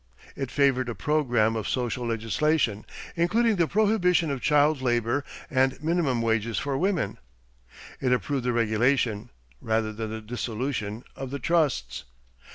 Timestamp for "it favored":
0.35-0.89